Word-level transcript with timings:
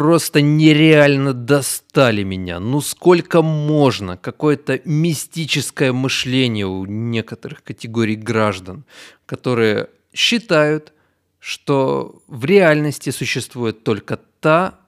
просто 0.00 0.40
нереально 0.40 1.34
достали 1.34 2.22
меня. 2.22 2.58
Ну 2.58 2.80
сколько 2.80 3.42
можно? 3.42 4.16
Какое-то 4.16 4.80
мистическое 4.86 5.92
мышление 5.92 6.64
у 6.64 6.86
некоторых 6.86 7.62
категорий 7.62 8.16
граждан, 8.16 8.86
которые 9.26 9.90
считают, 10.14 10.94
что 11.38 12.22
в 12.28 12.46
реальности 12.46 13.10
существует 13.10 13.84
только 13.84 14.18
та 14.40 14.80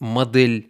модель 0.00 0.66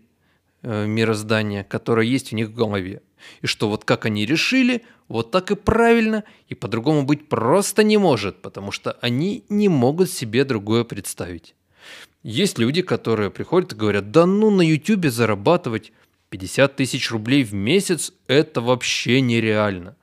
э, 0.61 0.85
мироздания, 0.87 1.65
которая 1.65 2.05
есть 2.05 2.35
у 2.35 2.37
них 2.37 2.49
в 2.49 2.55
голове. 2.55 3.01
И 3.41 3.47
что 3.47 3.71
вот 3.71 3.87
как 3.87 4.05
они 4.05 4.27
решили, 4.27 4.85
вот 5.09 5.31
так 5.31 5.51
и 5.51 5.55
правильно, 5.55 6.25
и 6.51 6.55
по-другому 6.55 7.05
быть 7.05 7.31
просто 7.31 7.83
не 7.83 7.97
может, 7.97 8.43
потому 8.43 8.73
что 8.73 8.99
они 9.01 9.45
не 9.49 9.71
могут 9.71 10.11
себе 10.11 10.45
другое 10.45 10.85
представить. 10.85 11.55
Есть 12.27 12.59
люди, 12.59 12.83
которые 12.83 13.31
приходят 13.31 13.73
и 13.73 13.77
говорят, 13.77 14.11
да 14.11 14.27
ну 14.27 14.51
на 14.51 14.61
YouTube 14.61 15.07
зарабатывать 15.07 15.93
50 16.31 16.75
тысяч 16.75 17.13
рублей 17.13 17.45
в 17.45 17.55
месяц– 17.55 18.13
это 18.27 18.61
вообще 18.61 19.21
нереально. 19.21 19.95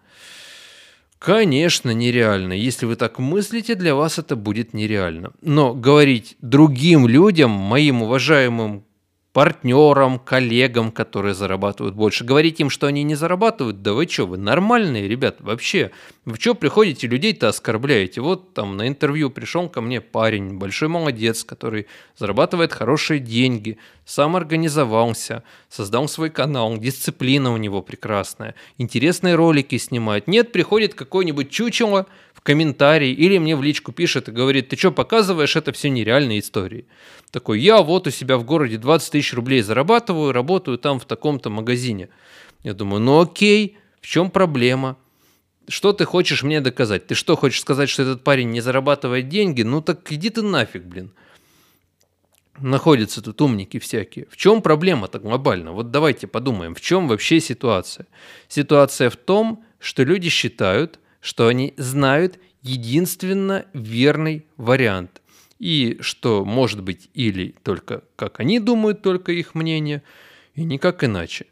Конечно, 1.19 1.91
нереально. 1.91 2.53
Если 2.53 2.85
вы 2.85 2.95
так 2.95 3.19
мыслите, 3.19 3.75
для 3.75 3.93
вас 3.93 4.19
это 4.19 4.37
будет 4.37 4.73
нереально. 4.73 5.33
Но 5.41 5.73
говорить 5.73 6.37
другим 6.39 7.09
людям, 7.09 7.51
моим 7.51 8.03
уважаемым 8.03 8.85
партнерам, 9.33 10.19
коллегам, 10.19 10.91
которые 10.91 11.33
зарабатывают 11.33 11.95
больше. 11.95 12.23
Говорить 12.23 12.59
им, 12.59 12.69
что 12.69 12.85
они 12.85 13.01
не 13.01 13.15
зарабатывают, 13.15 13.81
да 13.81 13.93
вы 13.93 14.07
что, 14.07 14.27
вы 14.27 14.37
нормальные, 14.37 15.07
ребят, 15.07 15.37
вообще. 15.39 15.89
Вы 16.23 16.37
что 16.39 16.53
приходите, 16.53 17.07
людей-то 17.07 17.49
оскорбляете? 17.49 18.21
Вот 18.21 18.53
там 18.53 18.77
на 18.77 18.87
интервью 18.87 19.31
пришел 19.31 19.67
ко 19.69 19.81
мне 19.81 20.01
парень, 20.01 20.57
большой 20.57 20.87
молодец, 20.87 21.43
который 21.43 21.87
зарабатывает 22.15 22.73
хорошие 22.73 23.19
деньги, 23.19 23.79
сам 24.05 24.35
организовался, 24.35 25.43
создал 25.67 26.07
свой 26.07 26.29
канал, 26.29 26.77
дисциплина 26.77 27.51
у 27.51 27.57
него 27.57 27.81
прекрасная, 27.81 28.53
интересные 28.77 29.33
ролики 29.33 29.77
снимает. 29.79 30.27
Нет, 30.27 30.51
приходит 30.51 30.93
какой-нибудь 30.93 31.49
чучело 31.49 32.05
в 32.33 32.41
комментарии 32.41 33.11
или 33.11 33.37
мне 33.39 33.55
в 33.55 33.63
личку 33.63 33.91
пишет 33.91 34.29
и 34.29 34.31
говорит, 34.31 34.69
ты 34.69 34.77
что 34.77 34.91
показываешь, 34.91 35.55
это 35.55 35.71
все 35.71 35.89
нереальные 35.89 36.39
истории. 36.39 36.85
Такой, 37.31 37.59
я 37.61 37.81
вот 37.81 38.05
у 38.05 38.11
себя 38.11 38.37
в 38.37 38.43
городе 38.43 38.77
20 38.77 39.11
тысяч 39.11 39.22
рублей 39.31 39.61
зарабатываю, 39.61 40.33
работаю 40.33 40.77
там 40.77 40.99
в 40.99 41.05
таком-то 41.05 41.49
магазине. 41.49 42.09
Я 42.63 42.73
думаю, 42.73 42.99
ну 42.99 43.21
окей, 43.21 43.77
в 44.01 44.07
чем 44.07 44.31
проблема? 44.31 44.97
Что 45.69 45.93
ты 45.93 46.03
хочешь 46.03 46.43
мне 46.43 46.59
доказать? 46.59 47.07
Ты 47.07 47.15
что, 47.15 47.37
хочешь 47.37 47.61
сказать, 47.61 47.89
что 47.89 48.01
этот 48.01 48.23
парень 48.23 48.49
не 48.49 48.59
зарабатывает 48.59 49.29
деньги? 49.29 49.61
Ну 49.61 49.81
так 49.81 50.11
иди 50.11 50.29
ты 50.29 50.41
нафиг, 50.41 50.83
блин 50.83 51.11
находятся 52.59 53.21
тут 53.21 53.41
умники 53.41 53.79
всякие. 53.79 54.27
В 54.29 54.37
чем 54.37 54.61
проблема-то 54.61 55.19
глобально? 55.19 55.71
Вот 55.71 55.91
давайте 55.91 56.27
подумаем, 56.27 56.75
в 56.75 56.81
чем 56.81 57.07
вообще 57.07 57.39
ситуация? 57.39 58.07
Ситуация 58.47 59.09
в 59.09 59.15
том, 59.15 59.63
что 59.79 60.03
люди 60.03 60.29
считают, 60.29 60.99
что 61.19 61.47
они 61.47 61.73
знают 61.77 62.39
единственно 62.61 63.65
верный 63.73 64.45
вариант. 64.57 65.21
И 65.63 65.97
что 66.01 66.43
может 66.43 66.83
быть 66.83 67.09
или 67.13 67.55
только 67.63 68.03
как 68.15 68.39
они 68.39 68.59
думают, 68.59 69.01
только 69.01 69.31
их 69.31 69.55
мнение, 69.55 70.03
и 70.55 70.63
никак 70.63 71.03
иначе. 71.03 71.45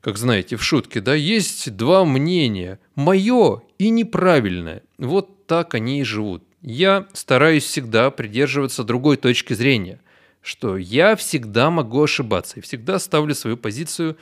Как 0.00 0.16
знаете, 0.16 0.56
в 0.56 0.62
шутке, 0.62 1.00
да, 1.00 1.14
есть 1.14 1.74
два 1.76 2.04
мнения, 2.04 2.78
мое 2.94 3.62
и 3.78 3.90
неправильное. 3.90 4.82
Вот 4.96 5.46
так 5.46 5.74
они 5.74 6.00
и 6.00 6.04
живут. 6.04 6.44
Я 6.62 7.08
стараюсь 7.12 7.64
всегда 7.64 8.10
придерживаться 8.10 8.84
другой 8.84 9.16
точки 9.16 9.54
зрения– 9.54 10.00
что 10.40 10.76
я 10.76 11.16
всегда 11.16 11.68
могу 11.68 12.02
ошибаться 12.02 12.58
и 12.58 12.62
всегда 12.62 12.98
ставлю 12.98 13.34
свою 13.34 13.56
позицию 13.56 14.16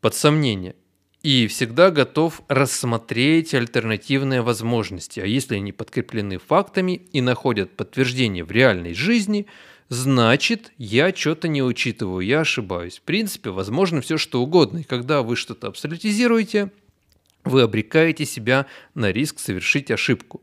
под 0.00 0.14
сомнение. 0.14 0.76
И 1.22 1.48
всегда 1.48 1.90
готов 1.90 2.42
рассмотреть 2.48 3.52
альтернативные 3.52 4.40
возможности. 4.42 5.20
А 5.20 5.26
если 5.26 5.56
они 5.56 5.72
подкреплены 5.72 6.38
фактами 6.38 7.02
и 7.12 7.20
находят 7.20 7.76
подтверждение 7.76 8.44
в 8.44 8.52
реальной 8.52 8.94
жизни, 8.94 9.46
значит, 9.88 10.72
я 10.78 11.12
что-то 11.14 11.48
не 11.48 11.62
учитываю, 11.62 12.24
я 12.24 12.40
ошибаюсь. 12.40 12.98
В 12.98 13.02
принципе, 13.02 13.50
возможно 13.50 14.00
все 14.00 14.16
что 14.16 14.40
угодно. 14.40 14.78
И 14.78 14.84
когда 14.84 15.22
вы 15.22 15.36
что-то 15.36 15.66
абсолютизируете– 15.66 16.70
вы 17.48 17.62
обрекаете 17.62 18.24
себя 18.24 18.66
на 18.94 19.10
риск 19.10 19.38
совершить 19.38 19.90
ошибку. 19.90 20.42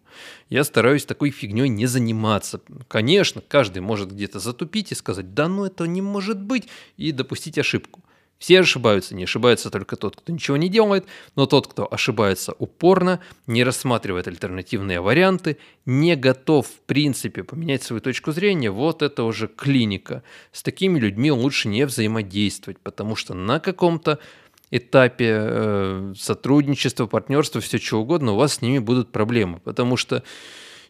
Я 0.50 0.64
стараюсь 0.64 1.06
такой 1.06 1.30
фигней 1.30 1.70
не 1.70 1.86
заниматься. 1.86 2.62
Конечно, 2.88 3.42
каждый 3.42 3.80
может 3.80 4.12
где-то 4.12 4.40
затупить 4.40 4.92
и 4.92 4.96
сказать, 4.96 5.34
да 5.34 5.48
ну 5.48 5.66
это 5.66 5.86
не 5.86 6.02
может 6.02 6.42
быть, 6.42 6.68
и 6.98 7.12
допустить 7.12 7.58
ошибку. 7.58 8.02
Все 8.38 8.60
ошибаются, 8.60 9.16
не 9.16 9.24
ошибается 9.24 9.70
только 9.70 9.96
тот, 9.96 10.18
кто 10.18 10.34
ничего 10.34 10.58
не 10.58 10.68
делает, 10.68 11.06
но 11.36 11.46
тот, 11.46 11.68
кто 11.68 11.88
ошибается 11.92 12.54
упорно, 12.60 13.22
не 13.48 13.64
рассматривает 13.64 14.28
альтернативные 14.28 15.00
варианты, 15.00 15.58
не 15.86 16.16
готов 16.16 16.68
в 16.68 16.80
принципе 16.82 17.44
поменять 17.44 17.84
свою 17.84 18.02
точку 18.02 18.34
зрения, 18.34 18.72
вот 18.72 19.02
это 19.02 19.24
уже 19.24 19.48
клиника. 19.48 20.22
С 20.52 20.64
такими 20.64 21.00
людьми 21.00 21.32
лучше 21.32 21.70
не 21.70 21.86
взаимодействовать, 21.86 22.80
потому 22.80 23.16
что 23.16 23.34
на 23.34 23.60
каком-то 23.60 24.20
этапе 24.70 25.38
э, 25.40 26.14
сотрудничества, 26.18 27.06
партнерства, 27.06 27.62
все 27.62 27.78
что 27.78 28.02
угодно, 28.02 28.34
у 28.34 28.36
вас 28.36 28.56
с 28.56 28.62
ними 28.62 28.80
будут 28.80 29.12
проблемы. 29.12 29.60
Потому 29.60 29.96
что 29.96 30.24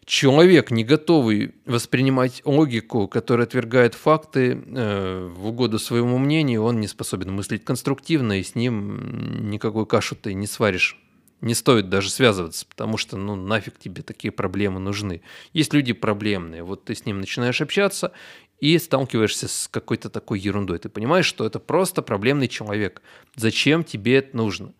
человек, 0.06 0.70
не 0.70 0.84
готовый 0.84 1.54
воспринимать 1.66 2.40
логику, 2.44 3.08
которая 3.08 3.46
отвергает 3.46 3.94
факты 3.94 4.52
э, 4.64 5.28
в 5.36 5.48
угоду 5.48 5.78
своему 5.78 6.16
мнению, 6.16 6.62
он 6.62 6.80
не 6.80 6.86
способен 6.86 7.32
мыслить 7.32 7.64
конструктивно, 7.64 8.38
и 8.38 8.44
с 8.44 8.54
ним 8.54 9.50
никакой 9.50 9.84
кашу 9.84 10.14
ты 10.14 10.32
не 10.32 10.46
сваришь. 10.46 10.96
Не 11.42 11.54
стоит 11.54 11.90
даже 11.90 12.08
связываться, 12.08 12.64
потому 12.64 12.96
что, 12.96 13.18
ну, 13.18 13.36
нафиг 13.36 13.78
тебе 13.78 14.02
такие 14.02 14.30
проблемы 14.30 14.80
нужны. 14.80 15.20
Есть 15.52 15.74
люди 15.74 15.92
проблемные, 15.92 16.62
вот 16.62 16.84
ты 16.84 16.94
с 16.94 17.04
ним 17.04 17.20
начинаешь 17.20 17.60
общаться, 17.60 18.12
и 18.58 18.78
сталкиваешься 18.78 19.48
с 19.48 19.68
какой-то 19.68 20.08
такой 20.08 20.38
ерундой. 20.38 20.78
Ты 20.78 20.88
понимаешь, 20.88 21.26
что 21.26 21.44
это 21.44 21.58
просто 21.58 22.00
проблемный 22.00 22.48
человек. 22.48 23.02
Зачем 23.34 23.84
тебе 23.84 24.16
это 24.16 24.34
нужно? 24.34 24.72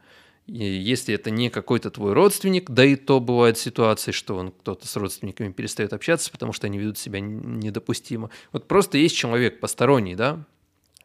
Если 0.46 1.14
это 1.14 1.30
не 1.30 1.50
какой-то 1.50 1.90
твой 1.90 2.12
родственник, 2.12 2.70
да 2.70 2.84
и 2.84 2.94
то 2.94 3.18
бывают 3.18 3.58
ситуации, 3.58 4.12
что 4.12 4.36
он 4.36 4.52
кто-то 4.52 4.86
с 4.86 4.96
родственниками 4.96 5.50
перестает 5.52 5.92
общаться, 5.92 6.30
потому 6.30 6.52
что 6.52 6.68
они 6.68 6.78
ведут 6.78 6.98
себя 6.98 7.18
недопустимо. 7.20 8.30
Вот 8.52 8.68
просто 8.68 8.98
есть 8.98 9.16
человек 9.16 9.58
посторонний, 9.58 10.14
да, 10.14 10.44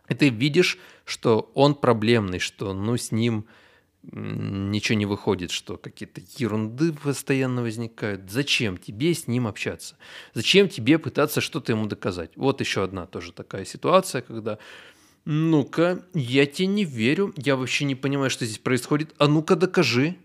и 0.09 0.13
ты 0.13 0.29
видишь, 0.29 0.77
что 1.05 1.51
он 1.55 1.73
проблемный, 1.73 2.39
что 2.39 2.73
ну 2.73 2.97
с 2.97 3.11
ним 3.11 3.45
ничего 4.03 4.97
не 4.97 5.05
выходит, 5.05 5.51
что 5.51 5.77
какие-то 5.77 6.21
ерунды 6.37 6.91
постоянно 6.91 7.61
возникают. 7.61 8.29
Зачем 8.29 8.77
тебе 8.77 9.13
с 9.13 9.27
ним 9.27 9.47
общаться? 9.47 9.95
Зачем 10.33 10.69
тебе 10.69 10.97
пытаться 10.97 11.39
что-то 11.39 11.71
ему 11.71 11.85
доказать? 11.85 12.31
Вот 12.35 12.61
еще 12.61 12.83
одна 12.83 13.05
тоже 13.05 13.31
такая 13.31 13.63
ситуация, 13.63 14.21
когда 14.21 14.57
ну-ка, 15.25 16.03
я 16.13 16.45
тебе 16.45 16.67
не 16.67 16.85
верю, 16.85 17.33
я 17.37 17.55
вообще 17.55 17.85
не 17.85 17.95
понимаю, 17.95 18.29
что 18.29 18.45
здесь 18.45 18.57
происходит. 18.57 19.13
А 19.17 19.27
ну-ка 19.27 19.55
докажи. 19.55 20.15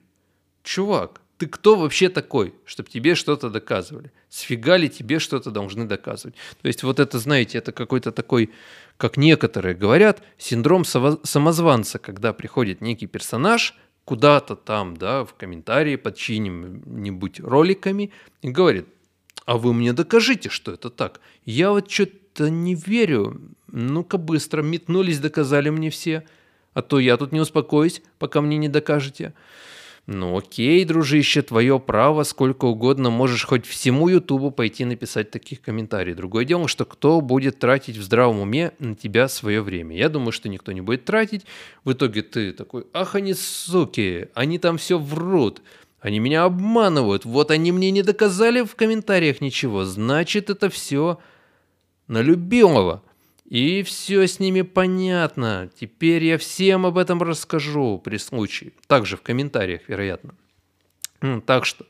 Чувак, 0.62 1.21
ты 1.39 1.47
кто 1.47 1.77
вообще 1.77 2.09
такой, 2.09 2.55
чтобы 2.65 2.89
тебе 2.89 3.15
что-то 3.15 3.51
доказывали? 3.51 4.11
Сфига 4.31 4.77
ли 4.77 4.89
тебе 4.89 5.19
что-то 5.19 5.51
должны 5.51 5.85
доказывать? 5.85 6.35
То 6.62 6.69
есть 6.69 6.83
вот 6.83 6.99
это, 6.99 7.19
знаете, 7.19 7.59
это 7.59 7.73
какой-то 7.73 8.11
такой, 8.11 8.51
как 8.97 9.17
некоторые 9.17 9.75
говорят, 9.75 10.23
синдром 10.39 10.85
самозванца, 10.85 11.99
когда 11.99 12.33
приходит 12.33 12.81
некий 12.81 13.06
персонаж 13.06 13.75
куда-то 14.05 14.56
там, 14.56 14.97
да, 14.97 15.25
в 15.25 15.35
комментарии 15.35 15.97
под 15.97 16.17
чьими-нибудь 16.17 17.41
роликами 17.41 18.12
и 18.41 18.51
говорит, 18.51 18.87
а 19.45 19.59
вы 19.59 19.75
мне 19.75 19.93
докажите, 19.93 20.49
что 20.49 20.73
это 20.73 20.91
так. 20.91 21.21
Я 21.45 21.71
вот 21.71 21.91
что-то 21.91 22.17
не 22.41 22.75
верю. 22.75 23.41
Ну-ка 23.69 24.19
быстро, 24.19 24.62
метнулись, 24.62 25.19
доказали 25.19 25.71
мне 25.71 25.91
все. 25.91 26.25
А 26.75 26.83
то 26.83 26.99
я 26.99 27.17
тут 27.17 27.33
не 27.33 27.41
успокоюсь, 27.41 28.03
пока 28.19 28.41
мне 28.41 28.59
не 28.59 28.69
докажете. 28.69 29.33
Ну 30.06 30.38
окей, 30.38 30.85
дружище, 30.85 31.43
твое 31.43 31.81
право, 31.81 32.23
сколько 32.23 32.67
угодно 32.67 33.11
можешь 33.11 33.44
хоть 33.44 33.67
всему 33.67 34.09
Ютубу 34.09 34.53
пойти 34.53 34.85
написать 34.85 35.33
таких 35.33 35.61
комментариев. 35.61 36.17
Другое 36.17 36.44
дело, 36.44 36.69
что 36.69 36.85
кто 36.85 37.21
будет 37.21 37.59
тратить 37.59 37.97
в 37.97 38.03
здравом 38.05 38.39
уме 38.39 38.71
на 38.79 38.94
тебя 38.94 39.27
свое 39.27 39.62
время. 39.62 39.97
Я 39.97 40.09
думаю, 40.09 40.31
что 40.31 40.49
никто 40.49 40.71
не 40.71 40.81
будет 40.81 41.05
тратить. 41.05 41.44
В 41.82 41.93
итоге 41.93 42.23
ты 42.23 42.53
такой, 42.53 42.87
ах 42.93 43.17
они 43.17 43.35
суки, 43.35 44.29
они 44.35 44.61
там 44.61 44.79
все 44.79 44.97
врут. 44.97 45.61
Они 45.99 46.21
меня 46.21 46.44
обманывают. 46.44 47.25
Вот 47.25 47.50
они 47.50 47.73
мне 47.73 47.91
не 47.91 48.03
доказали 48.03 48.62
в 48.62 48.77
комментариях 48.77 49.41
ничего. 49.41 49.85
Значит, 49.85 50.50
это 50.50 50.71
все 50.71 51.19
на 52.08 52.23
любимого. 52.23 53.03
И 53.44 53.82
все 53.85 54.26
с 54.26 54.41
ними 54.41 54.62
понятно. 54.62 55.70
Теперь 55.79 56.25
я 56.25 56.37
всем 56.38 56.85
об 56.85 56.99
этом 56.99 57.23
расскажу 57.23 57.99
при 57.99 58.17
случае. 58.17 58.73
Также 58.88 59.17
в 59.17 59.23
комментариях, 59.23 59.82
вероятно. 59.88 60.35
Так 61.47 61.64
что, 61.64 61.87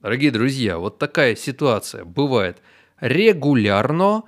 дорогие 0.00 0.30
друзья, 0.30 0.78
вот 0.78 0.98
такая 0.98 1.34
ситуация 1.34 2.04
бывает 2.04 2.58
регулярно. 3.00 4.24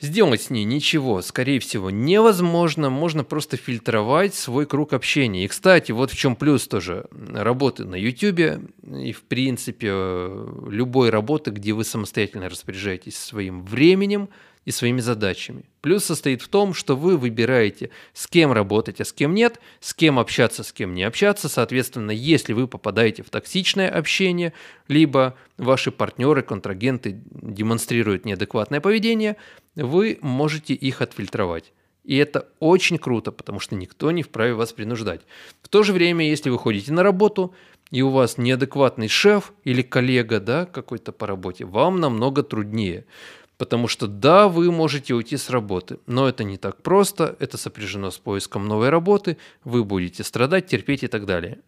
Сделать 0.00 0.42
с 0.42 0.50
ней 0.50 0.64
ничего, 0.64 1.22
скорее 1.22 1.60
всего, 1.60 1.88
невозможно. 1.88 2.90
Можно 2.90 3.24
просто 3.24 3.56
фильтровать 3.56 4.34
свой 4.34 4.66
круг 4.66 4.92
общения. 4.92 5.44
И, 5.44 5.48
кстати, 5.48 5.92
вот 5.92 6.10
в 6.10 6.16
чем 6.16 6.34
плюс 6.34 6.66
тоже 6.66 7.06
работы 7.12 7.84
на 7.84 7.94
YouTube 7.94 8.60
и, 8.82 9.12
в 9.12 9.22
принципе, 9.22 9.88
любой 10.68 11.10
работы, 11.10 11.52
где 11.52 11.72
вы 11.72 11.84
самостоятельно 11.84 12.48
распоряжаетесь 12.48 13.16
своим 13.16 13.64
временем, 13.64 14.28
и 14.64 14.70
своими 14.70 15.00
задачами. 15.00 15.64
Плюс 15.80 16.04
состоит 16.04 16.40
в 16.40 16.48
том, 16.48 16.72
что 16.72 16.96
вы 16.96 17.16
выбираете, 17.16 17.90
с 18.12 18.26
кем 18.26 18.52
работать, 18.52 19.00
а 19.00 19.04
с 19.04 19.12
кем 19.12 19.34
нет, 19.34 19.60
с 19.80 19.92
кем 19.92 20.18
общаться, 20.18 20.62
с 20.62 20.72
кем 20.72 20.94
не 20.94 21.02
общаться. 21.02 21.48
Соответственно, 21.48 22.10
если 22.10 22.52
вы 22.54 22.66
попадаете 22.66 23.22
в 23.22 23.30
токсичное 23.30 23.90
общение, 23.90 24.52
либо 24.88 25.36
ваши 25.58 25.90
партнеры, 25.90 26.42
контрагенты 26.42 27.20
демонстрируют 27.30 28.24
неадекватное 28.24 28.80
поведение, 28.80 29.36
вы 29.82 30.18
можете 30.20 30.74
их 30.74 31.02
отфильтровать. 31.02 31.72
И 32.04 32.16
это 32.16 32.48
очень 32.60 32.98
круто, 32.98 33.32
потому 33.32 33.60
что 33.60 33.74
никто 33.74 34.10
не 34.10 34.22
вправе 34.22 34.54
вас 34.54 34.72
принуждать. 34.72 35.22
В 35.62 35.68
то 35.68 35.82
же 35.82 35.92
время, 35.92 36.28
если 36.28 36.50
вы 36.50 36.58
ходите 36.58 36.92
на 36.92 37.02
работу, 37.02 37.54
и 37.90 38.02
у 38.02 38.10
вас 38.10 38.38
неадекватный 38.38 39.08
шеф 39.08 39.52
или 39.64 39.82
коллега 39.82 40.40
да, 40.40 40.66
какой-то 40.66 41.12
по 41.12 41.26
работе, 41.26 41.64
вам 41.64 42.00
намного 42.00 42.42
труднее. 42.42 43.06
Потому 43.56 43.88
что 43.88 44.06
да, 44.06 44.48
вы 44.48 44.70
можете 44.70 45.14
уйти 45.14 45.36
с 45.36 45.48
работы, 45.48 45.98
но 46.06 46.28
это 46.28 46.44
не 46.44 46.58
так 46.58 46.82
просто, 46.82 47.36
это 47.38 47.56
сопряжено 47.56 48.10
с 48.10 48.18
поиском 48.18 48.66
новой 48.66 48.90
работы, 48.90 49.38
вы 49.62 49.84
будете 49.84 50.24
страдать, 50.24 50.66
терпеть 50.66 51.04
и 51.04 51.08
так 51.08 51.24
далее. 51.24 51.60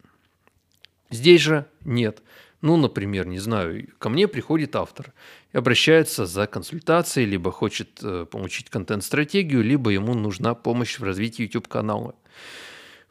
Здесь 1.10 1.40
же 1.40 1.66
нет. 1.84 2.22
Ну, 2.62 2.76
например, 2.76 3.26
не 3.26 3.38
знаю, 3.38 3.88
ко 3.98 4.08
мне 4.08 4.28
приходит 4.28 4.76
автор 4.76 5.12
и 5.52 5.58
обращается 5.58 6.26
за 6.26 6.46
консультацией, 6.46 7.26
либо 7.26 7.52
хочет 7.52 8.00
э, 8.02 8.26
получить 8.30 8.70
контент-стратегию, 8.70 9.62
либо 9.62 9.90
ему 9.90 10.14
нужна 10.14 10.54
помощь 10.54 10.98
в 10.98 11.04
развитии 11.04 11.42
YouTube-канала. 11.42 12.14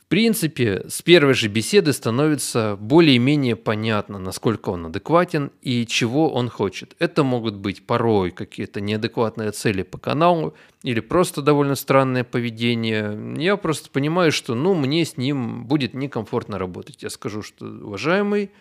В 0.05 0.07
принципе, 0.07 0.85
с 0.87 1.01
первой 1.01 1.33
же 1.33 1.47
беседы 1.47 1.91
становится 1.91 2.77
более-менее 2.79 3.55
понятно, 3.55 4.19
насколько 4.19 4.69
он 4.69 4.85
адекватен 4.85 5.51
и 5.63 5.87
чего 5.87 6.31
он 6.31 6.47
хочет. 6.47 6.95
Это 6.99 7.23
могут 7.23 7.55
быть 7.55 7.87
порой 7.87 8.29
какие-то 8.29 8.81
неадекватные 8.81 9.49
цели 9.51 9.81
по 9.81 9.97
каналу 9.97 10.53
или 10.83 10.99
просто 10.99 11.41
довольно 11.41 11.73
странное 11.73 12.23
поведение. 12.23 13.35
Я 13.41 13.57
просто 13.57 13.89
понимаю, 13.89 14.31
что 14.31 14.53
ну, 14.53 14.75
мне 14.75 15.05
с 15.05 15.17
ним 15.17 15.65
будет 15.65 15.95
некомфортно 15.95 16.59
работать. 16.59 17.01
Я 17.01 17.09
скажу, 17.09 17.41
что 17.41 17.65
уважаемый 17.65 18.51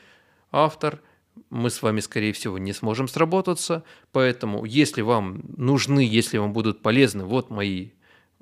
автор, 0.54 1.00
мы 1.50 1.70
с 1.70 1.82
вами, 1.82 2.00
скорее 2.00 2.32
всего, 2.32 2.58
не 2.58 2.72
сможем 2.72 3.08
сработаться, 3.08 3.82
поэтому 4.12 4.64
если 4.64 5.02
вам 5.02 5.42
нужны, 5.56 6.00
если 6.00 6.38
вам 6.38 6.52
будут 6.52 6.80
полезны 6.82 7.24
вот 7.24 7.50
мои 7.50 7.90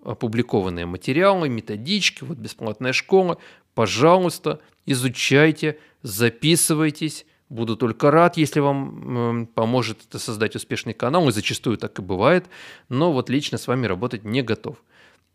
опубликованные 0.04 0.86
материалы, 0.86 1.48
методички, 1.48 2.24
вот 2.24 2.38
бесплатная 2.38 2.92
школа. 2.92 3.38
Пожалуйста, 3.74 4.60
изучайте, 4.84 5.78
записывайтесь. 6.02 7.24
Буду 7.48 7.76
только 7.76 8.10
рад, 8.10 8.36
если 8.36 8.60
вам 8.60 9.46
поможет 9.54 10.00
это 10.08 10.18
создать 10.18 10.56
успешный 10.56 10.94
канал, 10.94 11.28
и 11.28 11.32
зачастую 11.32 11.76
так 11.76 11.98
и 11.98 12.02
бывает, 12.02 12.46
но 12.88 13.12
вот 13.12 13.28
лично 13.28 13.58
с 13.58 13.66
вами 13.66 13.86
работать 13.86 14.24
не 14.24 14.42
готов. 14.42 14.82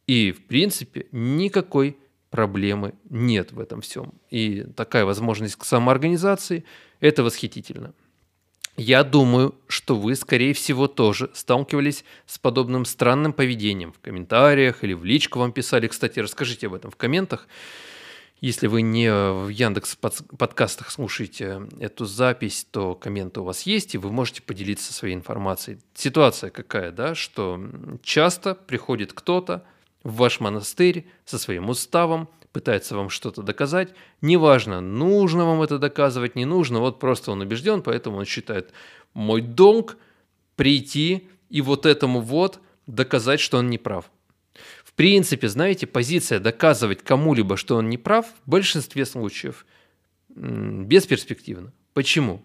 И, 0.08 0.32
в 0.32 0.46
принципе, 0.46 1.08
никакой 1.12 1.98
проблемы 2.30 2.94
нет 3.10 3.52
в 3.52 3.60
этом 3.60 3.82
всем. 3.82 4.14
И 4.30 4.64
такая 4.76 5.06
возможность 5.06 5.56
к 5.56 5.66
самоорганизации– 5.66 6.66
это 7.00 7.24
восхитительно. 7.24 7.94
Я 8.76 9.04
думаю, 9.04 9.56
что 9.68 9.96
вы, 9.96 10.16
скорее 10.16 10.54
всего, 10.54 10.88
тоже 10.88 11.32
сталкивались 11.34 12.06
с 12.28 12.38
подобным 12.38 12.86
странным 12.86 13.34
поведением 13.34 13.92
в 13.92 14.00
комментариях 14.00 14.84
или 14.84 14.94
в 14.94 15.04
личку 15.04 15.40
вам 15.40 15.52
писали. 15.52 15.88
Кстати, 15.88 16.20
расскажите 16.20 16.68
об 16.68 16.76
этом 16.76 16.92
в 16.92 16.96
комментах. 16.96 17.48
Если 18.40 18.68
вы 18.68 18.84
не 18.84 19.12
в 19.12 19.50
Яндекс 19.50 19.96
подкастах 19.96 20.92
слушаете 20.92 21.64
эту 21.80 22.06
запись, 22.06 22.68
то 22.70 22.94
комменты 22.94 23.40
у 23.40 23.46
вас 23.46 23.64
есть, 23.64 23.96
и 23.96 23.98
вы 23.98 24.12
можете 24.12 24.44
поделиться 24.44 24.94
своей 24.94 25.16
информацией. 25.16 25.80
Ситуация 25.96 26.52
какая, 26.52 26.92
да, 26.92 27.16
что 27.16 27.60
часто 28.04 28.54
приходит 28.54 29.12
кто-то 29.12 29.66
в 30.08 30.16
ваш 30.16 30.40
монастырь 30.40 31.06
со 31.26 31.38
своим 31.38 31.70
уставом, 31.70 32.30
пытается 32.54 32.96
вам 32.96 33.10
что-то 33.10 33.44
доказать. 33.44 33.94
Неважно, 34.22 34.80
нужно 34.80 35.46
вам 35.46 35.62
это 35.62 35.80
доказывать, 35.80 36.36
не 36.36 36.46
нужно, 36.46 36.80
вот 36.80 36.98
просто 36.98 37.32
он 37.32 37.42
убежден, 37.42 37.82
поэтому 37.82 38.18
он 38.18 38.26
считает 38.26 38.72
мой 39.14 39.42
долг 39.42 39.98
прийти 40.56 41.28
и 41.50 41.62
вот 41.62 41.86
этому 41.86 42.22
вот 42.22 42.62
доказать, 42.88 43.42
что 43.42 43.58
он 43.58 43.70
не 43.70 43.78
прав. 43.78 44.10
В 44.86 44.94
принципе, 44.94 45.50
знаете, 45.50 45.88
позиция 45.88 46.40
доказывать 46.40 47.04
кому-либо, 47.04 47.58
что 47.58 47.76
он 47.76 47.90
не 47.90 47.98
прав, 47.98 48.28
в 48.46 48.50
большинстве 48.50 49.06
случаев 49.06 49.66
бесперспективна. 50.30 51.74
Почему? 51.94 52.42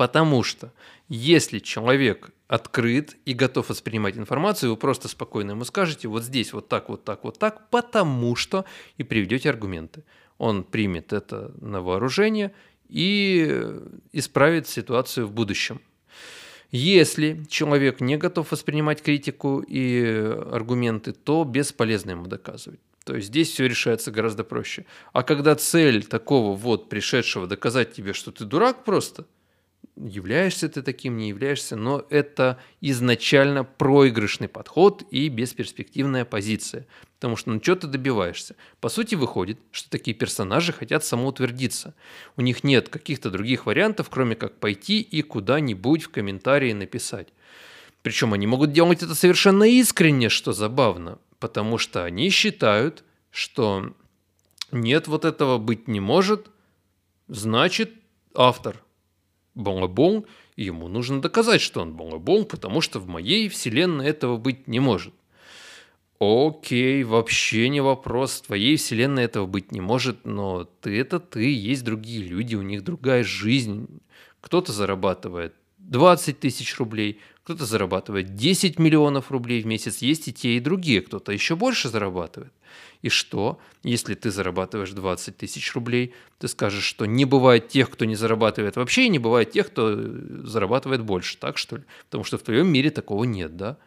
Потому 0.00 0.42
что 0.42 0.72
если 1.10 1.58
человек 1.58 2.30
открыт 2.48 3.18
и 3.26 3.34
готов 3.34 3.68
воспринимать 3.68 4.16
информацию, 4.16 4.70
вы 4.70 4.78
просто 4.78 5.08
спокойно 5.08 5.50
ему 5.50 5.64
скажете, 5.64 6.08
вот 6.08 6.22
здесь 6.22 6.54
вот 6.54 6.68
так, 6.68 6.88
вот 6.88 7.04
так, 7.04 7.22
вот 7.22 7.38
так, 7.38 7.68
потому 7.68 8.34
что, 8.34 8.64
и 8.96 9.02
приведете 9.02 9.50
аргументы. 9.50 10.02
Он 10.38 10.64
примет 10.64 11.12
это 11.12 11.52
на 11.60 11.82
вооружение 11.82 12.54
и 12.88 13.62
исправит 14.12 14.68
ситуацию 14.68 15.26
в 15.26 15.32
будущем. 15.32 15.82
Если 16.70 17.44
человек 17.50 18.00
не 18.00 18.16
готов 18.16 18.52
воспринимать 18.52 19.02
критику 19.02 19.60
и 19.60 20.02
аргументы, 20.50 21.12
то 21.12 21.44
бесполезно 21.44 22.12
ему 22.12 22.26
доказывать. 22.26 22.80
То 23.04 23.16
есть 23.16 23.28
здесь 23.28 23.50
все 23.50 23.66
решается 23.66 24.10
гораздо 24.10 24.44
проще. 24.44 24.86
А 25.12 25.22
когда 25.22 25.54
цель 25.56 26.04
такого 26.04 26.56
вот 26.56 26.88
пришедшего 26.88 27.46
доказать 27.46 27.92
тебе, 27.92 28.14
что 28.14 28.32
ты 28.32 28.46
дурак 28.46 28.84
просто– 28.84 29.26
являешься 30.06 30.68
ты 30.68 30.82
таким, 30.82 31.16
не 31.16 31.28
являешься, 31.28 31.76
но 31.76 32.04
это 32.10 32.58
изначально 32.80 33.64
проигрышный 33.64 34.48
подход 34.48 35.04
и 35.10 35.28
бесперспективная 35.28 36.24
позиция. 36.24 36.86
Потому 37.16 37.36
что 37.36 37.50
ну 37.50 37.60
что 37.62 37.76
ты 37.76 37.86
добиваешься? 37.86 38.56
По 38.80 38.88
сути 38.88 39.14
выходит, 39.14 39.58
что 39.72 39.90
такие 39.90 40.14
персонажи 40.14 40.72
хотят 40.72 41.04
самоутвердиться. 41.04 41.94
У 42.36 42.40
них 42.40 42.64
нет 42.64 42.88
каких-то 42.88 43.30
других 43.30 43.66
вариантов, 43.66 44.08
кроме 44.10 44.36
как 44.36 44.58
пойти 44.58 45.00
и 45.00 45.22
куда-нибудь 45.22 46.04
в 46.04 46.10
комментарии 46.10 46.72
написать. 46.72 47.28
Причем 48.02 48.32
они 48.32 48.46
могут 48.46 48.72
делать 48.72 49.02
это 49.02 49.14
совершенно 49.14 49.64
искренне, 49.64 50.30
что 50.30 50.52
забавно, 50.52 51.18
потому 51.38 51.76
что 51.76 52.04
они 52.04 52.30
считают, 52.30 53.04
что 53.30 53.94
нет, 54.72 55.06
вот 55.08 55.24
этого 55.24 55.58
быть 55.58 55.88
не 55.88 56.00
может, 56.00 56.50
значит 57.28 57.92
автор– 58.34 58.82
Бонобон, 59.60 60.24
и 60.56 60.64
ему 60.64 60.88
нужно 60.88 61.22
доказать, 61.22 61.60
что 61.60 61.80
он 61.80 61.94
Бонобон, 61.94 62.44
потому 62.44 62.80
что 62.80 62.98
в 62.98 63.06
моей 63.06 63.48
вселенной 63.48 64.06
этого 64.06 64.36
быть 64.36 64.66
не 64.66 64.80
может. 64.80 65.14
Окей, 66.20 67.02
вообще 67.02 67.70
не 67.70 67.80
вопрос. 67.80 68.40
В 68.40 68.46
твоей 68.46 68.76
вселенной 68.76 69.24
этого 69.24 69.46
быть 69.46 69.72
не 69.72 69.80
может, 69.80 70.26
но 70.26 70.64
ты 70.82 70.98
это 70.98 71.18
ты, 71.18 71.50
есть 71.54 71.82
другие 71.82 72.22
люди, 72.22 72.56
у 72.56 72.62
них 72.62 72.84
другая 72.84 73.24
жизнь. 73.24 73.88
Кто-то 74.42 74.72
зарабатывает 74.72 75.54
20 75.78 76.38
тысяч 76.38 76.78
рублей, 76.78 77.20
кто-то 77.42 77.64
зарабатывает 77.64 78.34
10 78.34 78.78
миллионов 78.78 79.30
рублей 79.30 79.62
в 79.62 79.66
месяц, 79.66 80.02
есть 80.02 80.28
и 80.28 80.32
те, 80.32 80.56
и 80.56 80.60
другие, 80.60 81.00
кто-то 81.00 81.32
еще 81.32 81.56
больше 81.56 81.88
зарабатывает. 81.88 82.52
И 83.02 83.08
что, 83.08 83.58
если 83.82 84.14
ты 84.14 84.30
зарабатываешь 84.30 84.90
20 84.90 85.36
тысяч 85.36 85.74
рублей, 85.74 86.14
ты 86.38 86.48
скажешь, 86.48 86.84
что 86.84 87.06
не 87.06 87.24
бывает 87.24 87.68
тех, 87.68 87.90
кто 87.90 88.04
не 88.04 88.14
зарабатывает 88.14 88.76
вообще, 88.76 89.06
и 89.06 89.08
не 89.08 89.18
бывает 89.18 89.50
тех, 89.52 89.68
кто 89.68 89.94
зарабатывает 90.46 91.02
больше, 91.02 91.38
так 91.38 91.58
что 91.58 91.76
ли? 91.76 91.84
Потому 92.06 92.24
что 92.24 92.38
в 92.38 92.42
твоем 92.42 92.68
мире 92.68 92.90
такого 92.90 93.24
нет, 93.24 93.56
да? 93.56 93.78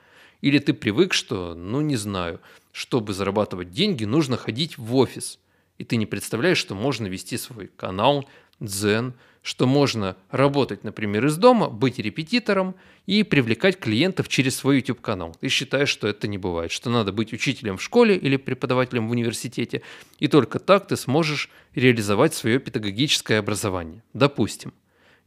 Или 0.42 0.60
ты 0.60 0.74
привык, 0.74 1.14
что, 1.14 1.56
ну 1.56 1.82
не 1.82 1.96
знаю, 1.96 2.42
чтобы 2.72 3.14
зарабатывать 3.14 3.72
деньги, 3.72 4.04
нужно 4.04 4.36
ходить 4.36 4.78
в 4.78 4.96
офис. 4.96 5.40
И 5.78 5.86
ты 5.86 5.96
не 5.96 6.06
представляешь, 6.06 6.58
что 6.58 6.76
можно 6.76 7.08
вести 7.08 7.38
свой 7.38 7.68
канал, 7.68 8.28
дзен, 8.60 9.14
что 9.44 9.68
можно 9.68 10.16
работать, 10.32 10.86
например, 10.86 11.26
из 11.26 11.36
дома, 11.36 11.70
быть 11.70 12.00
репетитором 12.00 12.76
и 13.06 13.24
привлекать 13.24 13.78
клиентов 13.78 14.30
через 14.30 14.56
свой 14.56 14.78
YouTube-канал. 14.78 15.36
Ты 15.40 15.50
считаешь, 15.50 15.90
что 15.90 16.08
это 16.08 16.30
не 16.30 16.38
бывает, 16.38 16.72
что 16.72 16.90
надо 16.90 17.12
быть 17.12 17.34
учителем 17.34 17.78
в 17.78 17.84
школе 17.84 18.16
или 18.16 18.38
преподавателем 18.38 19.10
в 19.10 19.12
университете, 19.12 19.82
и 20.18 20.30
только 20.30 20.60
так 20.60 20.88
ты 20.88 20.96
сможешь 20.96 21.50
реализовать 21.76 22.34
свое 22.34 22.58
педагогическое 22.58 23.38
образование. 23.40 24.02
Допустим. 24.14 24.74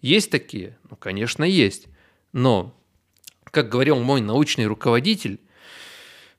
Есть 0.00 0.30
такие? 0.30 0.78
Ну, 0.90 0.96
конечно, 0.96 1.44
есть. 1.44 1.86
Но, 2.32 2.74
как 3.44 3.68
говорил 3.68 3.98
мой 4.00 4.22
научный 4.22 4.66
руководитель, 4.66 5.40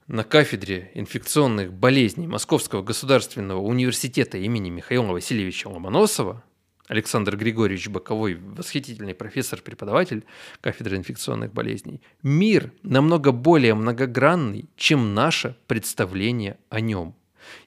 на 0.08 0.24
кафедре 0.24 0.90
инфекционных 0.94 1.74
болезней 1.74 2.28
Московского 2.28 2.82
государственного 2.82 3.60
университета 3.60 4.38
имени 4.38 4.70
Михаила 4.70 5.12
Васильевича 5.12 5.68
Ломоносова 5.68 6.44
Александр 6.88 7.36
Григорьевич 7.36 7.90
Боковой, 7.90 8.36
восхитительный 8.36 9.14
профессор-преподаватель 9.14 10.26
кафедры 10.62 10.96
инфекционных 10.96 11.52
болезней, 11.54 12.02
мир 12.24 12.72
намного 12.82 13.32
более 13.32 13.74
многогранный, 13.74 14.70
чем 14.78 15.14
наше 15.14 15.58
представление 15.68 16.58
о 16.70 16.80
нем. 16.80 17.14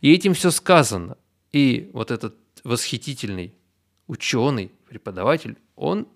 И 0.00 0.12
этим 0.12 0.32
все 0.34 0.50
сказано. 0.50 1.18
И 1.52 1.90
вот 1.92 2.10
этот 2.10 2.36
восхитительный 2.64 3.54
ученый, 4.06 4.72
преподаватель, 4.88 5.56
он 5.76 6.08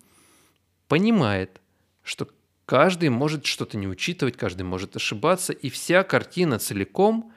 понимает, 0.89 1.61
что 2.03 2.29
каждый 2.67 3.11
может 3.11 3.45
что-то 3.45 3.77
не 3.77 3.87
учитывать, 3.87 4.37
каждый 4.37 4.63
может 4.63 4.97
ошибаться, 4.97 5.53
и 5.53 5.69
вся 5.69 6.03
картина 6.05 6.59
целиком 6.59 7.33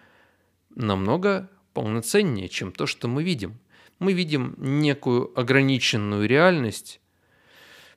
намного 0.69 1.49
полноценнее, 1.73 2.47
чем 2.47 2.71
то, 2.71 2.85
что 2.85 3.07
мы 3.07 3.23
видим. 3.23 3.59
Мы 3.99 4.13
видим 4.13 4.55
некую 4.57 5.37
ограниченную 5.39 6.27
реальность 6.27 6.99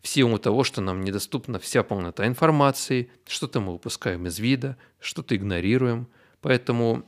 в 0.00 0.08
силу 0.08 0.38
того, 0.38 0.64
что 0.64 0.80
нам 0.80 1.02
недоступна 1.02 1.58
вся 1.58 1.82
полнота 1.82 2.26
информации, 2.26 3.10
что-то 3.26 3.60
мы 3.60 3.74
упускаем 3.74 4.26
из 4.26 4.38
вида, 4.38 4.76
что-то 4.98 5.36
игнорируем. 5.36 6.08
Поэтому 6.40 7.04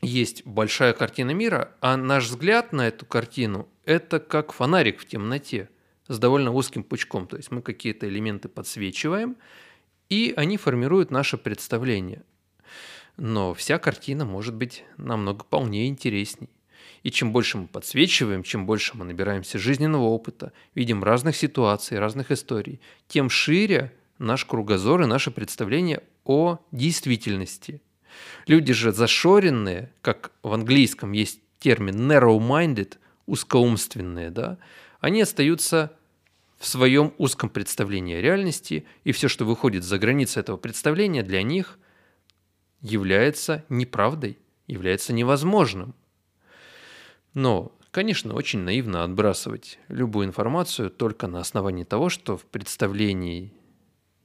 есть 0.00 0.44
большая 0.44 0.92
картина 0.92 1.30
мира, 1.30 1.76
а 1.80 1.96
наш 1.96 2.26
взгляд 2.26 2.72
на 2.72 2.88
эту 2.88 3.06
картину– 3.06 3.68
это 3.84 4.18
как 4.20 4.52
фонарик 4.52 5.00
в 5.00 5.06
темноте 5.06 5.70
с 6.08 6.18
довольно 6.18 6.52
узким 6.52 6.82
пучком. 6.82 7.26
То 7.26 7.36
есть 7.36 7.50
мы 7.50 7.62
какие-то 7.62 8.08
элементы 8.08 8.48
подсвечиваем, 8.48 9.36
и 10.08 10.34
они 10.36 10.56
формируют 10.56 11.10
наше 11.10 11.36
представление. 11.36 12.22
Но 13.16 13.54
вся 13.54 13.78
картина 13.78 14.24
может 14.24 14.54
быть 14.54 14.84
намного 14.96 15.44
полнее 15.44 15.88
интересней. 15.88 16.48
И 17.02 17.10
чем 17.10 17.32
больше 17.32 17.58
мы 17.58 17.66
подсвечиваем, 17.66 18.42
чем 18.42 18.66
больше 18.66 18.96
мы 18.96 19.04
набираемся 19.04 19.58
жизненного 19.58 20.04
опыта, 20.04 20.52
видим 20.74 21.04
разных 21.04 21.36
ситуаций, 21.36 21.98
разных 21.98 22.30
историй, 22.30 22.80
тем 23.06 23.30
шире 23.30 23.92
наш 24.18 24.44
кругозор 24.44 25.02
и 25.02 25.06
наше 25.06 25.30
представление 25.30 26.02
о 26.24 26.58
действительности– 26.72 27.82
Люди 28.46 28.72
же 28.72 28.92
зашоренные, 28.92 29.92
как 30.00 30.32
в 30.42 30.52
английском 30.52 31.12
есть 31.12 31.40
термин 31.58 32.10
narrow-minded, 32.10 32.96
узкоумственные, 33.26 34.30
да, 34.30 34.58
они 35.00 35.20
остаются 35.20 35.92
в 36.58 36.66
своем 36.66 37.12
узком 37.18 37.50
представлении 37.50 38.16
о 38.16 38.20
реальности, 38.20 38.84
и 39.04 39.12
все, 39.12 39.28
что 39.28 39.44
выходит 39.44 39.84
за 39.84 39.98
границы 39.98 40.40
этого 40.40 40.56
представления, 40.56 41.22
для 41.22 41.42
них 41.42 41.78
является 42.80 43.64
неправдой, 43.68 44.38
является 44.66 45.12
невозможным. 45.12 45.94
Но, 47.34 47.72
конечно, 47.90 48.34
очень 48.34 48.60
наивно 48.60 49.04
отбрасывать 49.04 49.78
любую 49.88 50.26
информацию 50.26 50.90
только 50.90 51.26
на 51.26 51.40
основании 51.40 51.84
того, 51.84 52.08
что 52.08 52.36
в 52.36 52.44
представлении 52.44 53.52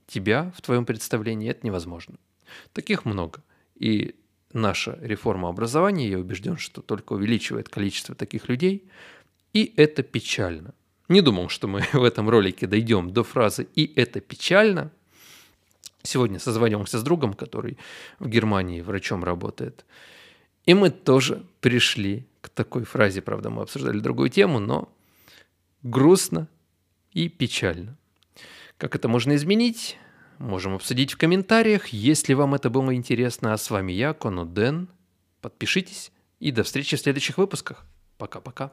тебя, 0.07 0.51
в 0.55 0.61
твоем 0.61 0.85
представлении, 0.85 1.49
это 1.49 1.65
невозможно. 1.65 2.15
Таких 2.73 3.05
много– 3.05 3.41
и 3.75 4.15
наша 4.53 4.97
реформа 5.01 5.49
образования, 5.49 6.09
я 6.09 6.19
убежден, 6.19 6.57
что 6.57 6.81
только 6.81 7.13
увеличивает 7.13 7.69
количество 7.69 8.15
таких 8.15 8.47
людей, 8.47 8.89
и 9.51 9.73
это 9.75 10.03
печально. 10.03 10.73
Не 11.09 11.21
думал, 11.21 11.49
что 11.49 11.67
мы 11.67 11.81
в 11.93 12.03
этом 12.03 12.29
ролике 12.29 12.67
дойдем 12.67 13.11
до 13.11 13.23
фразы 13.23 13.67
«и 13.75 13.91
это 13.95 14.19
печально». 14.21 14.91
Сегодня 16.01 16.39
созванивался 16.39 16.99
с 16.99 17.03
другом, 17.03 17.33
который 17.33 17.77
в 18.19 18.27
Германии 18.27 18.81
врачом 18.81 19.23
работает. 19.23 19.85
И 20.65 20.73
мы 20.73 20.89
тоже 20.89 21.45
пришли 21.61 22.25
к 22.43 22.49
такой 22.49 22.83
фразе, 22.83 23.21
правда, 23.21 23.49
мы 23.49 23.61
обсуждали 23.61 23.99
другую 23.99 24.29
тему, 24.29 24.59
но 24.59 24.93
грустно 25.81 26.49
и 27.13 27.29
печально. 27.29 27.97
Как 28.77 28.95
это 28.95 29.07
можно 29.07 29.33
изменить? 29.35 29.97
можем 30.39 30.75
обсудить 30.75 31.13
в 31.13 31.17
комментариях, 31.17 31.87
если 31.87 32.33
вам 32.33 32.53
это 32.53 32.69
было 32.69 32.93
интересно. 32.93 33.53
А 33.53 33.57
с 33.57 33.69
вами 33.69 33.93
я, 33.93 34.13
Коно 34.13 34.45
Дэн. 34.45 34.89
Подпишитесь 35.41 36.11
и 36.39 36.51
до 36.51 36.63
встречи 36.63 36.97
в 36.97 36.99
следующих 36.99 37.37
выпусках. 37.37 37.85
Пока-пока. 38.17 38.71